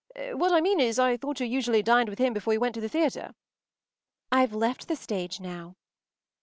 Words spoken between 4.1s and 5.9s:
“I’ve left the stage now.